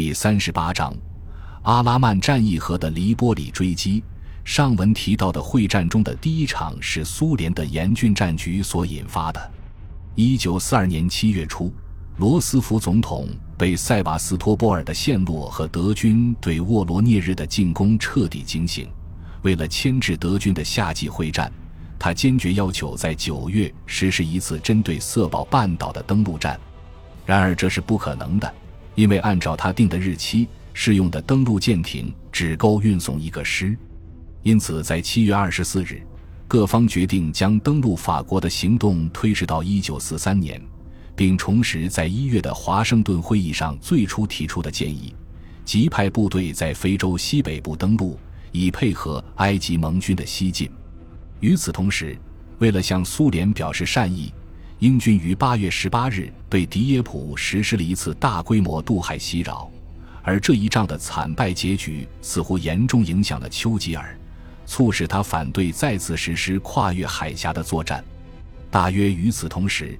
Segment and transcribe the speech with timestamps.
[0.00, 0.94] 第三十八章，
[1.62, 4.00] 阿拉曼战役和的黎波里追击。
[4.44, 9.50] 上文提到的会战中的第一场是苏联的严峻战局所引发的。
[10.14, 11.74] 一九四二年七月初，
[12.18, 13.26] 罗斯福总统
[13.58, 18.88] 被塞瓦斯托波尔的陷落和德军对沃罗涅日的进攻彻底惊醒。
[19.42, 21.52] 为了牵制德军的夏季会战，
[21.98, 26.56] 他坚决要求在九月实施一次针对色保半岛的登陆战。
[27.26, 28.54] 然而这是不可能的，
[28.98, 33.78] 因为按照他定的日期，适用的登陆舰艇只够运送一个师。
[34.42, 36.02] 因此，在七月二十四日，
[36.48, 40.60] 各方决定将登陆法国的行动推迟到一九四三年，
[41.14, 45.14] 并重拾在一月的华盛顿会议上最初提出的建议，
[45.64, 48.18] 即派部队在非洲西北部登陆，
[48.50, 50.68] 以配合埃及盟军的西进。
[51.38, 52.18] 与此同时，
[52.58, 54.34] 为了向苏联表示善意，
[54.80, 59.68] 英军于八月十八日对迪耶普实施了一次大规模渡海袭扰，
[60.22, 64.16] 而这一仗的惨败结局似乎严重影响了丘吉尔。
[64.66, 68.04] 促使他反对再次实施跨越海峡的作战。
[68.70, 69.98] 大约与此同时，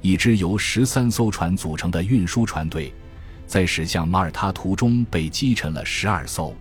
[0.00, 2.92] 一支由十三艘船组成的运输船队，
[3.48, 6.54] 在驶向马耳他途中被击沉了十二艘。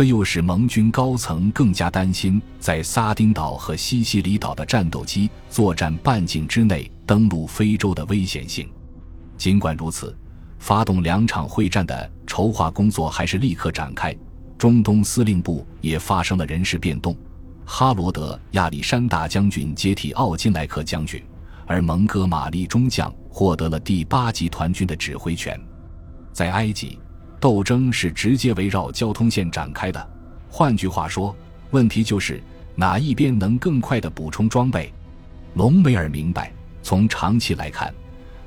[0.00, 8.66] 这又使盟军高层更加担心在撒丁岛和西西里岛的战斗机作战半径之内登陆非洲的危险性。
[9.36, 10.16] 尽管如此，
[10.58, 14.16] 发动两场会战的筹划工作还是立刻展开。
[14.56, 17.14] 中东司令部也发生了人事变动，
[17.66, 21.22] 哈罗德·亚历山大将军接替奥金莱克将军，
[21.66, 25.60] 而蒙哥马利中将获得了第八集团军的指挥权。
[26.32, 26.98] 在埃及，
[27.40, 30.08] 斗争是直接围绕交通线展开的。
[30.48, 31.34] 换句话说，
[31.70, 32.40] 问题就是
[32.76, 34.92] 哪一边能更快地补充装备。
[35.54, 37.92] 隆美尔明白，从长期来看，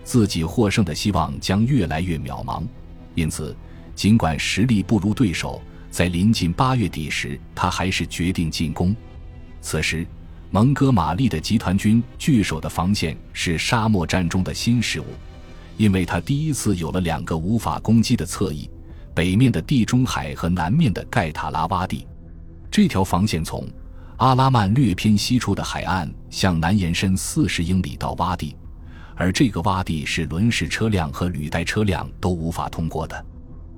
[0.03, 2.63] 自己获胜的希望将越来越渺茫，
[3.16, 3.55] 因此，
[3.95, 5.61] 尽管实力不如对手。
[5.89, 8.95] 在临近八月底时，他还是决定进攻。
[9.61, 10.07] 此时，
[10.50, 15.06] 蒙哥马利的集团军据守的防线是沙漠战中的新事物，
[15.78, 18.67] 因为他第一次有了两个无法攻击的侧翼：
[19.13, 22.07] 北面的地中海和南面的盖塔拉洼地。
[22.72, 23.68] 这条防线从
[24.18, 28.56] 阿拉曼略偏西处的海岸向南延伸四十英里到洼地，
[29.16, 33.25] 而这个洼地是轮式车辆和履带车辆都无法通过的。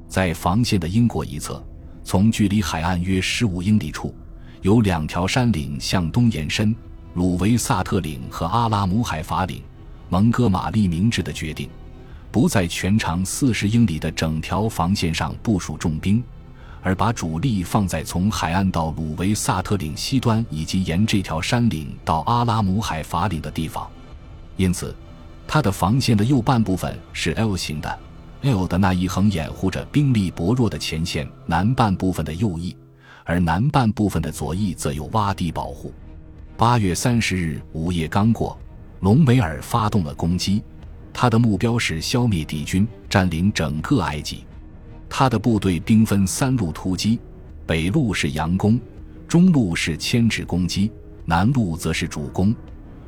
[0.07, 1.63] 在防线的英国一侧。
[2.07, 4.13] 从距离海岸约十五英里处，
[4.61, 6.73] 有两条山岭向东延伸：
[7.15, 9.59] 鲁维萨特岭和阿拉姆海法岭。
[10.09, 11.67] 蒙哥马利明智的决定，
[12.35, 16.21] 不在全长四十英里的整条防线上部署重兵，
[16.81, 23.89] 而把主力放在从海岸到鲁维萨特岭西端以及沿这条山岭到阿拉姆海法岭的地方。
[24.57, 24.93] 因此，
[25.47, 27.99] 他的防线的右半部分是 L 型的。
[28.41, 32.75] L 的那一横掩护着兵力薄弱的前线南半部分的右翼，
[33.23, 35.93] 而南半部分的左翼则有洼地保护。
[36.57, 38.59] 八月三十日午夜刚过，
[38.99, 40.61] 隆美尔发动了攻击，
[41.17, 44.43] 他的目标是消灭敌军，占领整个埃及。
[45.07, 47.17] 他的部队兵分三路突击：
[47.65, 48.77] 北路是佯攻，
[49.25, 50.91] 中路是牵制攻击，
[51.23, 52.53] 南路则是主攻。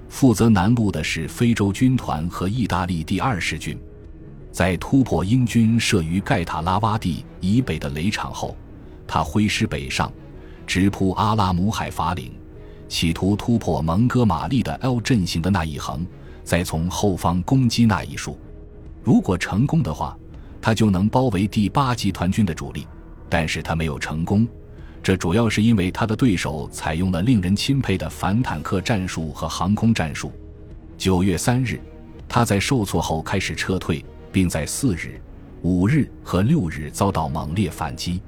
[0.08, 3.78] 负责南路的是非洲军团和意大利第二十军。
[4.54, 8.56] 在突破英军设于盖塔拉洼地以北的雷场后，
[9.06, 10.10] 他挥师北上，
[10.66, 12.32] 直扑阿拉姆海法岭，
[12.88, 16.08] 企图突破蒙哥马利的 L 阵型的那一横，
[16.48, 18.40] 再从后方攻击那一竖。
[19.04, 20.18] 如果成功的话，
[20.62, 22.88] 他就能包围第八集团军的主力。
[23.28, 24.48] 但是他没有成功，
[25.04, 30.32] 这主要是因为他的对手采用了令人钦佩的反坦克战术和航空战术。
[30.98, 31.78] 九月三日，
[32.30, 34.02] 他在受挫后开始撤退。
[34.30, 35.20] 并在四日、
[35.64, 38.22] 五日和六日遭到猛烈反击。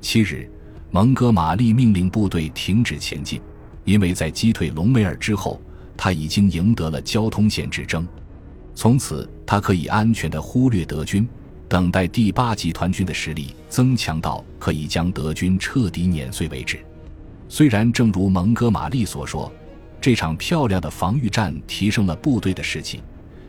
[0.00, 0.50] 七日，
[0.90, 3.40] 蒙哥马利命令部队停止前进，
[3.84, 5.60] 因为在击退隆美尔之后，
[5.96, 8.06] 他已经赢得了交通线之争。
[8.74, 11.28] 从此，他可以安全地忽略德军，
[11.68, 16.78] 等待第八集团军的实力增强到可以将德军彻底碾碎为止。
[17.48, 19.52] 虽然，正如蒙哥马利所说，
[20.00, 23.00] 这场漂亮的防御战提升了部队的士气。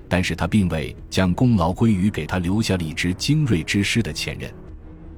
[0.08, 4.54] 但是他并未将功劳归于给他留下了一支精锐之师的前任，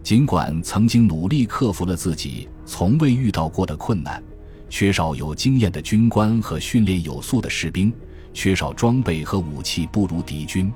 [0.02, 4.24] 尽管曾经努力克服了自己从未遇到过的困难，
[4.70, 7.94] 缺少有经验的军官和训练有素的士兵，
[8.34, 10.72] 缺少装备和武器不如敌军，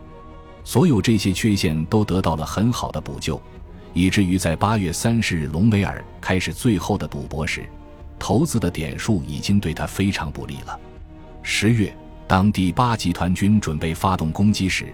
[0.64, 3.42] 所有这些缺陷都得到了很好的补救，
[3.94, 7.66] 以至于在八月三十日隆美尔开始最后的赌博时，
[8.18, 10.80] 投资的点数已经对他非常不利了。
[11.44, 11.94] 十月。
[12.28, 14.86] 当第八集团军准备发动攻击时，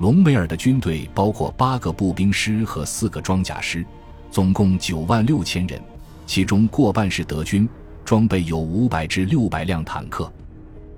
[0.00, 3.82] 隆美尔的军队包括八个步兵师和四个装甲师，
[4.30, 5.80] 总共九万六千人，
[6.26, 7.66] 其中过半是德军，
[8.04, 10.30] 装备有五百至六百辆坦克，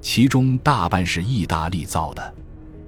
[0.01, 2.35] 其中大半是意大利造的。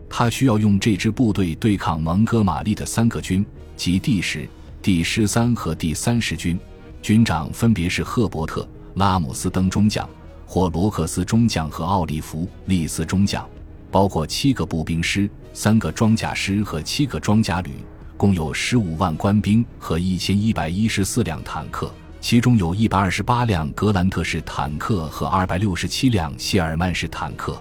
[0.08, 3.44] 他需要用这支部队对抗蒙哥马利的三个军，
[3.76, 4.48] 即第十、
[4.80, 6.58] 第十三和第三十军，
[7.02, 8.62] 军长分别是赫伯特·
[8.94, 10.08] 拉姆斯登中将、
[10.46, 13.46] 或罗克斯中将和奥利弗·利斯中将，
[13.90, 17.72] 包括七个步兵师、三个装甲师和七个装甲旅，
[18.16, 21.92] 共有十五万官兵和一千一百一十四辆坦克，
[22.28, 27.56] 其中有一百二十八辆格兰特式坦克和二百六十七辆谢尔曼式坦克。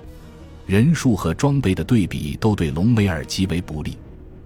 [0.65, 3.95] 人数和装备的对比都对隆美尔极为不利，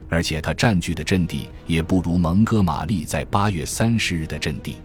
[0.10, 4.76] 而且他占据的阵地也不如蒙哥马利在八月三十日的阵地。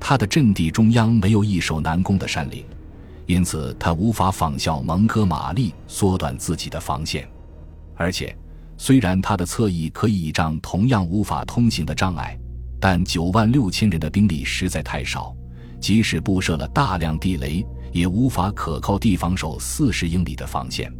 [0.00, 2.64] 他的阵地中央没有易守难攻的山岭，
[3.26, 7.28] 因此他无法仿效蒙哥马利缩短自己的防线。
[7.94, 8.36] 而且，
[8.76, 12.36] 虽然他的侧翼可以倚仗同样无法通行的障碍，
[12.86, 15.34] 但九万六千人的兵力实在太少，
[15.80, 17.66] 即使布设了大量地雷。
[17.92, 20.92] 也无法可靠地防守四十英里的防线。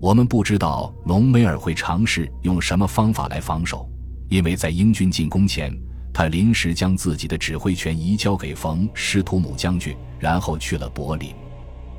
[0.00, 3.88] 我们不知道隆美尔会尝试用什么方法来防守，
[4.28, 5.74] 因为在英军进攻前，
[6.12, 11.34] 他临时将自己的指挥权移交给冯施图姆将军，然后去了柏林。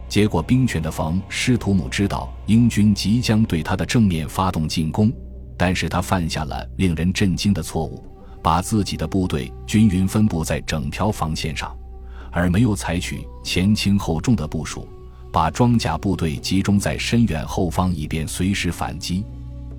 [0.08, 5.12] 结果，兵权的冯施图姆知道英军即将对他的正面发动进攻，
[5.58, 8.06] 但是他犯下了令人震惊的错误，
[8.42, 11.76] 把自己的部队均匀分布在整条防线上。
[12.32, 14.88] 而没有采取前轻后重的部署，
[15.32, 19.26] 把装甲部队集中在深远后方，以便随时反击。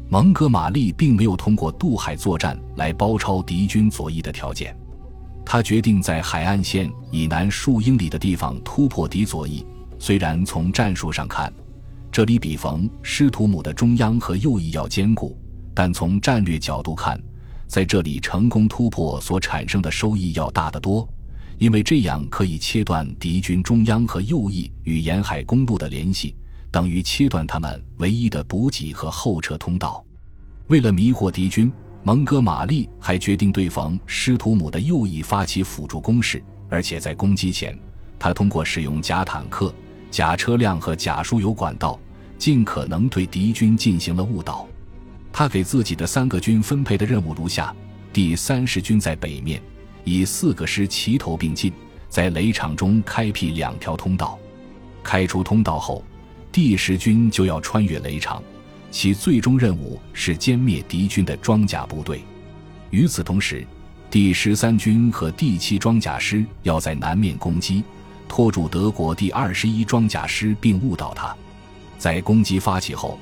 [0.08, 4.74] 蒙哥马利并没有通过渡海作战来包抄敌军左翼的条件，
[5.44, 9.64] 他决定在海岸线以南数英里的地方突破敌左翼。
[9.98, 11.52] 虽然从战术上看，
[12.10, 15.38] 这里比冯施图姆的中央和右翼要坚固，
[15.74, 17.20] 但从战略角度看，
[17.68, 21.08] 在这里成功突破所产生的收益要大得多。
[21.58, 26.36] 因为这样可以切断敌军中央和右翼与沿海公路的联系，
[26.70, 30.04] 等于切断他们唯一的补给和后撤通道。
[30.68, 31.72] 为了迷惑敌军，
[32.04, 37.76] 蒙哥马利还决定对冯施图姆的右翼发起辅助攻势，而且在攻击前，
[38.20, 39.74] 他通过使用假坦克、
[40.12, 41.98] 假车辆和假输油管道，
[42.38, 44.67] 尽可能对敌军进行了误导。
[45.38, 47.72] 他给自己的三个军分配的任务如下：
[48.12, 49.62] 第三十军在北面。
[50.02, 51.72] 以四个师齐头并进，
[52.08, 54.36] 在雷场中开辟两条通道。
[55.00, 56.02] 开出通道后，
[56.50, 58.42] 第十军就要穿越雷场，
[58.90, 62.20] 其最终任务是歼灭敌军的装甲部队。
[62.90, 63.64] 与此同时，
[64.10, 67.84] 第十三军和第七装甲师要在南面攻击，
[68.26, 71.32] 拖住德国第二十一装甲师并误导他。
[71.96, 73.16] 在攻击发起后，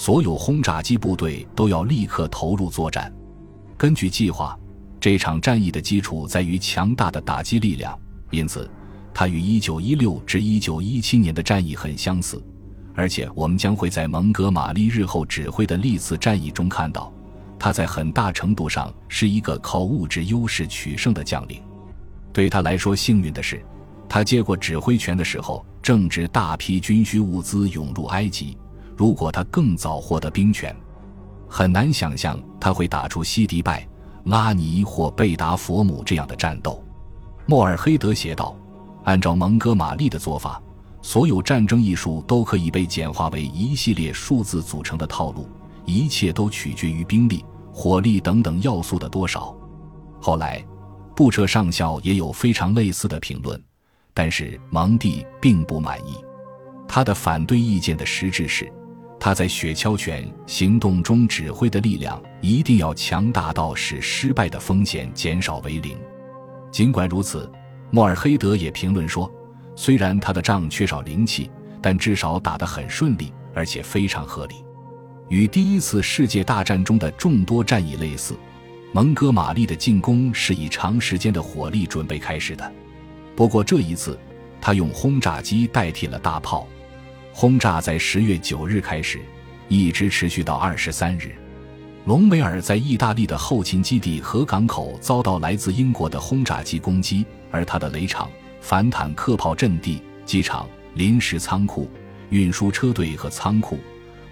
[0.00, 3.12] 所有轰炸机部队都要立刻投入作战。
[3.76, 4.56] 根据计划。
[5.00, 7.96] 这场战役的基础在于强大的打击力量，
[8.30, 8.68] 因此
[9.14, 12.42] 它与1916至1917年的战役很相似。
[12.94, 17.12] 而且，我们将会在蒙哥马利日后指挥的历次战役中看到，
[17.60, 21.60] 他在很大程度上是一个靠物质优势取胜的将领。
[22.32, 23.64] 对他来说，幸运的是，
[24.08, 28.56] 他接过指挥权的时候正值大批军需物资涌入埃及。
[28.98, 30.74] 如果他更早获得兵权，
[31.48, 33.86] 很难想象他会打出西迪拜。
[34.24, 36.84] 拉尼或贝达佛姆这样的战斗，
[37.46, 38.54] 莫尔黑德写道
[39.04, 40.60] ：“按照蒙哥马利的做法，
[41.00, 45.48] 所有战争艺术都可以被简化为一系列数字组成的套路，
[45.86, 47.42] 一切都取决于兵力、
[47.72, 49.56] 火力等等要素的多少。”
[50.20, 50.62] 后来，
[51.16, 53.58] 布彻上校也有非常类似的评论，
[54.12, 56.16] 但是蒙蒂并不满意。
[56.86, 58.70] 他的反对意见的实质是。
[59.20, 65.98] 他在雪橇犬行动中指挥的力量一定要强大到使失败的风险减少为零。
[66.70, 67.50] 尽管如此，
[67.90, 69.30] 莫尔黑德也评论说，
[69.74, 71.50] 虽然他的仗缺少灵气，
[71.82, 74.56] 但至少打得很顺利，而且非常合理。
[75.28, 78.34] 与第一次世界大战中的众多战役类似，
[78.92, 82.72] 蒙哥马利的进攻是以长时间的火力准备开始的。
[83.34, 84.18] 不过这一次，
[84.60, 86.66] 他用轰炸机代替了大炮。
[87.40, 89.20] 轰炸在十月九日开始，
[89.68, 91.36] 一直持续到二十三日。
[92.04, 98.28] 隆美尔在意大利的后勤基地和港口遭到来自英国的轰炸机攻击，而他的雷场、
[98.60, 101.88] 反坦克炮阵地、机场、临时仓库、
[102.30, 103.78] 运输车队和仓库，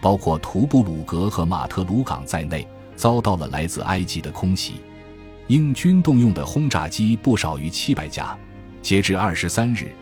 [0.01, 4.81] 包括图布鲁格和马特鲁港在内，遭到了来自埃及的空袭。
[5.47, 8.37] 英军动用的轰炸机不少于七百架。
[8.83, 9.95] 截至二十三日。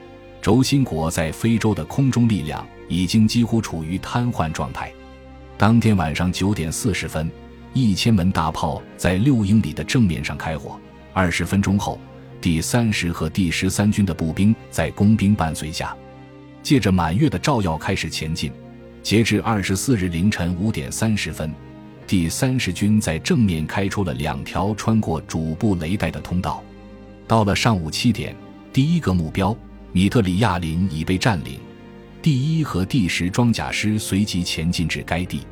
[0.45, 4.93] 轴心国在非洲的空中力量已经几乎处于瘫痪状态。
[5.57, 7.31] 当天晚上九点四十分，
[7.73, 10.79] 一千门大炮在六英里的正面上开火。
[11.15, 11.99] 二十分钟后，
[12.43, 15.97] 第三十和第十三军的步兵在工兵伴随下，
[16.63, 18.53] 借着满月的照耀开始前进。
[19.03, 21.51] 截至二十四日凌晨五点三十分，
[22.07, 26.63] 第三十军在正面开出了两条穿过主部雷带的通道。
[27.27, 28.37] 到了上午七点，
[28.75, 29.57] 第一个目标
[29.95, 31.61] 米特里亚林已被占领。
[32.21, 35.43] 第一和第十装甲师随即前进至该地。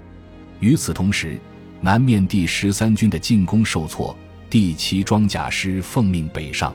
[0.59, 1.39] 与此同时，
[1.81, 4.17] 南面第十三军的进攻受挫，
[4.51, 6.75] 第七装甲师奉命北上。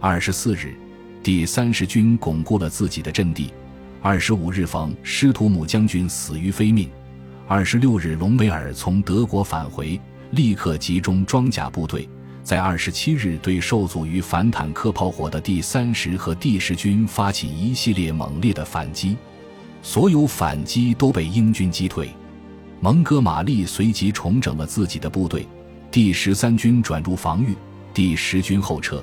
[0.00, 0.74] 二十四日，
[1.22, 3.52] 第三十军巩固了自己的阵地。
[4.00, 6.88] 二十五日，冯施图姆将军死于非命。
[7.46, 10.00] 二十六日，隆美尔从德国返回，
[10.30, 12.08] 立刻集中装甲部队。
[12.46, 19.16] 在二十七日，对受阻于反坦克炮火的第三十和第十军发起一系列猛烈的反击，
[19.82, 22.08] 所有反击都被英军击退。
[22.78, 25.44] 蒙哥马利随即重整了自己的部队，
[25.90, 27.52] 第十三军转入防御，
[27.92, 29.02] 第十军后撤，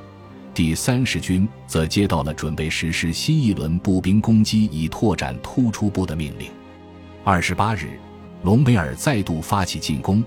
[0.53, 6.47] 第三十军则接到了准备实施新一轮步兵攻击以拓展突出部的命令。
[7.25, 7.99] 二十八日，
[8.43, 10.23] 隆美尔再度发起进攻。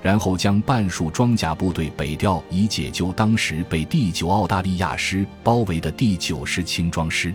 [0.00, 7.34] 然后将半数装甲部队北调，以解救当时被第九澳大利亚师包围的第九师轻装师。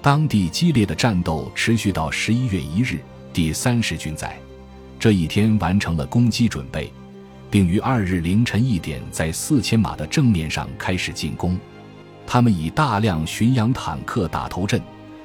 [0.00, 3.00] 当地激烈的战斗持续到十一月一日。
[3.30, 4.36] 第三十军在
[4.98, 6.92] 这一天完成了攻击准备，
[7.50, 11.58] 并于二日凌晨一点在四千码的正面上开始进攻。
[12.26, 14.80] 他们以大量巡洋坦克打头阵，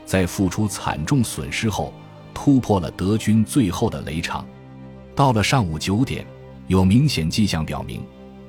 [0.05, 1.93] 在付出惨重损失后，
[2.33, 4.45] 突破了德军最后的雷场。
[5.15, 6.25] 到了上午九点。
[6.67, 8.01] 有明显迹象表明，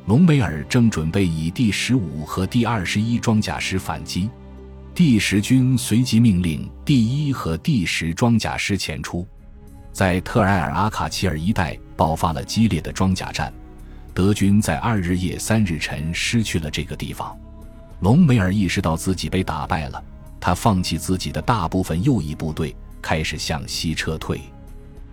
[0.06, 4.30] 隆美尔正准备以第十五和第二十一装甲师反击。
[4.94, 9.26] 第十军随即命令第一和第十装甲师前出，
[9.92, 13.52] 在特埃尔阿卡齐尔一带爆发了激烈的装甲战。
[14.14, 17.37] 德军在二日夜、三日晨失去了这个地方。
[17.99, 20.00] 隆美尔意识到自己被打败了，
[20.38, 24.40] 他放弃自己的大部分右翼部队，开始向西撤退。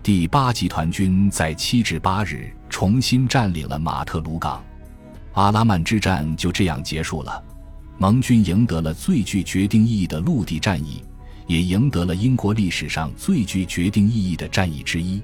[0.04, 4.64] 第八集团军在七至八日重新占领了马特鲁港，
[5.34, 7.44] 阿拉曼之战就这样结束了。
[7.98, 11.04] 盟军赢得了最具决定意义的陆地战役，
[11.46, 15.20] 也赢得了英国历史上最具决定意义的战役之一。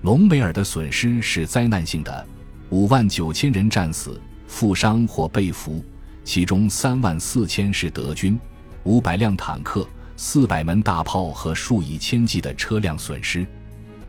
[0.00, 2.26] 隆美尔的损失是灾难性的：
[2.70, 5.84] 五万九千人战死、负伤或被俘，
[6.24, 8.40] 其中三万四千是德军，
[8.84, 13.46] 五百辆坦克、四百门大炮和数以千计的车辆损失。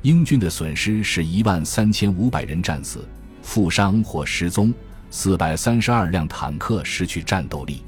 [0.01, 3.05] 英军的损失是一万三千五百人战死、
[3.41, 4.73] 负伤或失踪，
[5.11, 7.83] 四百三十二辆坦克失去战斗力。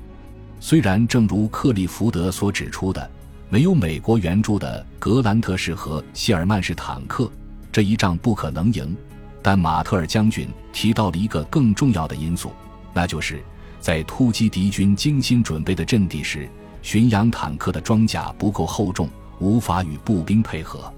[0.60, 3.10] 虽然正如克利福德所指出的，
[3.50, 7.32] 没有美国援助的格兰特式和谢尔曼式坦克，
[7.72, 8.96] 这一仗不可能赢。
[9.42, 12.52] 但马特尔将军提到了一个更重要的因素，
[12.94, 13.42] 那就是
[13.80, 16.48] 在突击敌军精心准备的阵地时，
[16.82, 20.94] 巡洋坦克的装甲不够厚重，无法与步兵配合。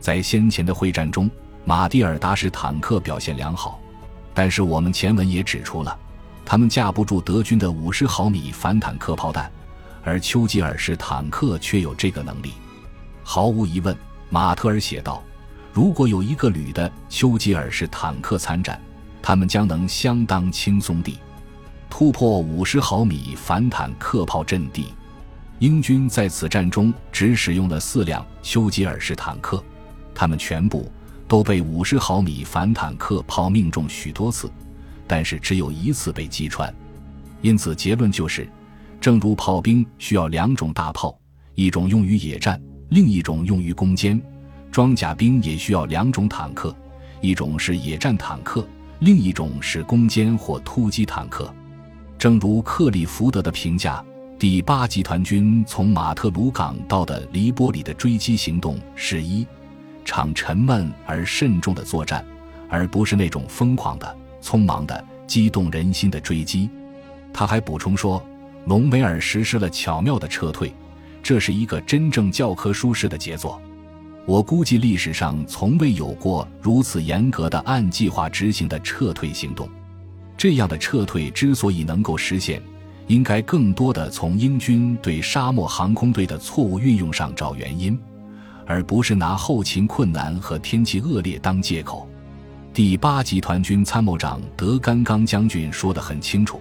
[0.00, 1.30] 在先前的会战中，
[1.64, 3.80] 马蒂尔达式坦克表现良好，
[4.32, 5.98] 但是我们前文也指出了，
[6.44, 9.50] 他们架不住德军的五十毫米反坦克炮弹，
[10.04, 12.52] 而丘吉尔式坦克却有这个能力。
[13.24, 13.96] 毫无疑问，
[14.30, 15.22] 马特尔写道
[15.72, 18.80] ：“如果有一个旅的丘吉尔式坦克参战，
[19.20, 21.18] 他们将能相当轻松地
[21.90, 24.94] 突破五十毫米反坦克炮阵地。”
[25.58, 29.60] 英军在此战中只使用了四辆丘吉尔式坦克。
[30.16, 30.90] 他们全部
[31.28, 34.50] 都被五十毫米反坦克炮命中许多次，
[35.06, 36.74] 但是只有一次被击穿。
[37.42, 38.48] 因此，结论就是：
[38.98, 41.16] 正如炮兵需要两种大炮，
[41.54, 42.58] 一种用于野战，
[42.88, 44.18] 另一种用于攻坚；
[44.72, 46.74] 装甲兵也需要两种坦克，
[47.20, 48.66] 一种是野战坦克，
[49.00, 51.52] 另一种是攻坚或突击坦克。
[52.18, 54.02] 正如克里福德的评价，
[54.38, 59.46] 第八集团军从马特鲁港到的黎波里的追击行动是一。
[60.06, 62.24] 场沉闷而慎重的作战，
[62.70, 66.70] 而不是那种疯狂的、匆忙的、激动人心的追击。
[67.32, 68.24] 他还补充说，
[68.66, 70.72] 隆美尔实施了巧妙的撤退，
[71.22, 73.60] 这是一个真正教科书式的杰作。
[74.24, 79.68] 我估计历史上从未有过如此严格的按计划执行的撤退行动。
[80.36, 82.62] 这样的撤退之所以能够实现，
[83.06, 87.98] 应该更多的从英军对沙漠航空队的错误运用上找原因。
[88.66, 92.08] 而不是拿后勤困难和天气恶劣当借口。
[92.74, 96.60] 第八集团军参谋长德甘刚将军说得很清楚：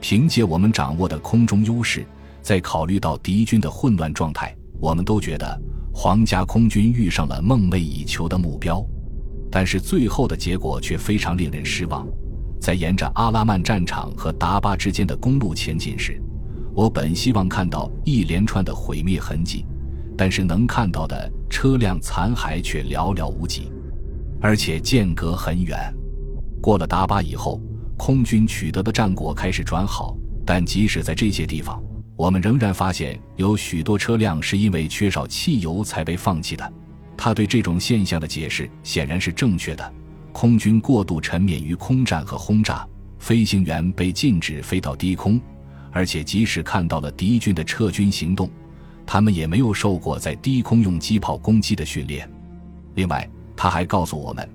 [0.00, 2.04] 凭借我们掌握的空中优势，
[2.42, 5.58] 在考虑到敌军的混乱状态，我们都觉得
[5.94, 8.84] 皇家空军遇上了梦寐以求的目标。
[9.50, 12.06] 但是最后的结果却非常令人失望。
[12.60, 16.20] 在沿着阿拉曼战场和达巴之间的公路前进时，
[16.74, 19.64] 我本希望看到一连串的毁灭痕迹，
[20.18, 23.70] 但是能看到的车辆残骸却寥寥无几，
[24.40, 25.78] 而且间隔很远。
[26.60, 27.60] 过了达巴以后，
[27.96, 31.82] 空军取得的战果开始转好，但即使在这些地方，
[32.16, 36.72] 我们仍然发现有许多车辆是因为缺少汽油才被放弃的。
[37.16, 39.92] 他对这种现象的解释显然是正确的。
[40.32, 42.86] 空军过度沉湎于空战和轰炸，
[43.18, 45.40] 飞行员被禁止飞到低空，
[45.90, 48.50] 而且即使看到了敌军的撤军行动，
[49.06, 52.28] 他们也没有受过在低空用机炮攻击的训练。
[52.94, 54.48] 另外，他还告诉我们，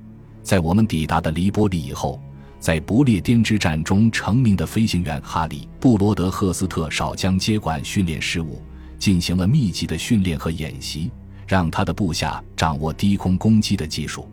[0.43, 2.19] 在我们抵达的黎波里以后，
[2.59, 8.61] 在不列颠之战中成名的飞行员哈里·布罗德赫斯特少将接管训练事务，
[8.99, 11.09] 进行了密集的训练和演习，
[11.47, 14.27] 让他的部下掌握低空攻击的技术。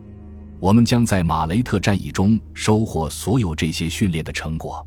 [0.59, 4.85] 我们将在马雷特战役中收获所有这些训练的成果。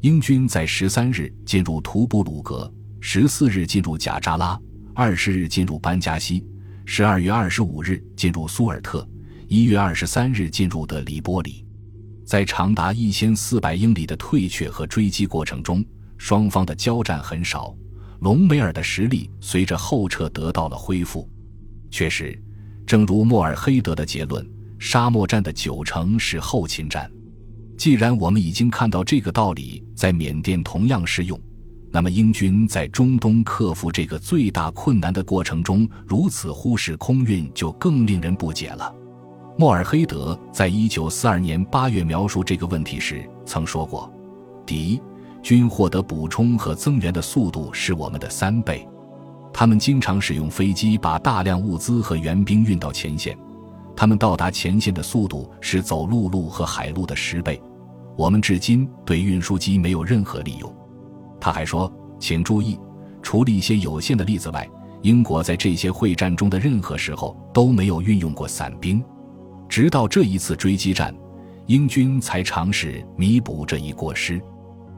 [0.00, 2.72] 英军在十三日进入图布鲁格，
[3.04, 4.56] 十四日进入贾扎拉，
[4.94, 6.46] 二十日进入班加西，
[6.86, 9.06] 十二月二十五日进入苏尔特，
[9.48, 11.66] 一月二十三日进入德里波里。
[12.24, 15.84] 在长达一千四百英里的退却和追击过程中，
[16.16, 17.74] 双方的交战很少。
[18.20, 21.28] 隆美尔的实力随着后撤得到了恢复。
[21.90, 22.40] 确实，
[22.86, 24.48] 正如莫尔黑德的结论。
[24.78, 27.10] 沙漠战的九成是后勤战。
[27.76, 31.40] 既然我们已经看到这个道理在缅甸同样适用，
[31.94, 38.92] 那么英军在中东克服这个最大困难的过程中如此忽视空运，就更令人不解了。
[39.58, 44.10] 莫尔黑德在一九四二年八月描述这个问题时曾说过
[44.64, 45.02] ：“敌
[45.42, 48.88] 军获得补充和增援的速度是我们的三倍，
[49.52, 53.36] 他们经常使用飞机把大量物资和援兵运到前线。”
[53.94, 57.60] 他们到达前线的速度是走陆路和海路的十倍。
[58.16, 60.74] 我们至今对运输机没有任何利用。
[61.42, 62.78] 他还说：“请注意，
[63.20, 64.64] 除了一些有限的例子外，
[65.00, 69.02] 英国在这些会战中的任何时候都没有运用过伞兵。
[69.68, 71.12] 直到这一次追击战，
[71.66, 74.40] 英军才尝试弥补这一过失。”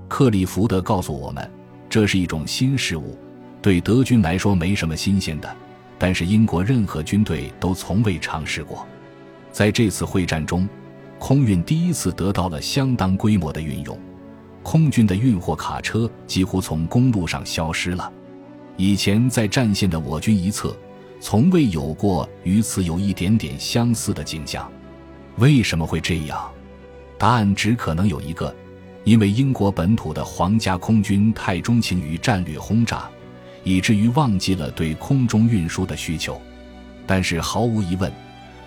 [0.06, 1.50] 克里福德告诉我们，
[1.88, 3.16] 这是一种新事物，
[3.62, 5.56] 对德军来说没什么新鲜的。
[5.98, 8.86] 但是英国任何军队都从未尝试过，
[9.50, 10.68] 在这次会战中，
[11.18, 13.98] 空运第一次得到了相当规模的运用，
[14.64, 18.12] 空军的运货卡车几乎从公路上消失了。
[18.76, 20.76] 以前在战线的我军一侧，
[21.20, 24.68] 从未有过与此有一点点相似的景象。
[25.36, 26.50] 为什么会这样？
[27.16, 28.52] 答案只可能有一个：
[29.04, 33.08] 因为英国本土的皇家空军太钟情于战略轰炸。
[33.62, 36.38] 以至于忘记了对空中运输的需求，
[37.06, 38.12] 但是毫无疑问，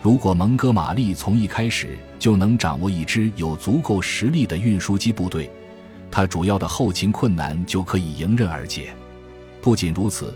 [0.01, 5.51] 如果蒙哥马利从一开始就能掌握一支有足够实力的运输机部队，
[6.09, 8.93] 他主要的后勤困难就可以迎刃而解。
[9.61, 10.33] 不仅如此，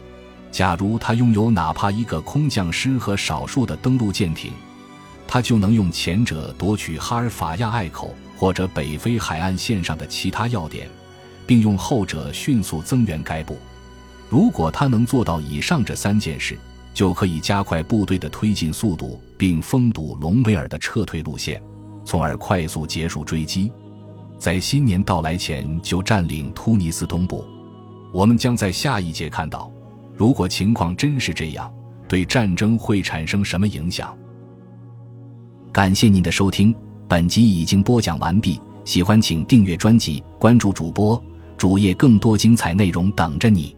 [0.51, 4.51] 假如他拥有哪怕一个空降师和少数的登陆舰艇，
[5.27, 10.89] 他就能用前者夺取哈尔法亚隘口或者北非海岸线上的其他要点，
[11.47, 13.57] 并用后者迅速增援该部。
[14.29, 16.57] 如果他能做到以上这三件事，
[16.93, 21.61] 就可以加快部队的推进速度，并封堵隆维尔的撤退路线，
[22.03, 23.71] 从而快速结束追击，
[24.41, 27.45] 在新年到来前就占领突尼斯东部。
[28.11, 29.71] 我们将在下一节看到，
[30.17, 31.71] 如果情况真是这样，
[32.07, 34.17] 对战争会产生什么影响。
[35.71, 36.73] 感谢您的收听，
[37.07, 38.59] 本集已经播讲完毕。
[38.83, 41.23] 喜欢请订阅专辑，关注主播
[41.55, 43.75] 主页，更多精彩内容等着你。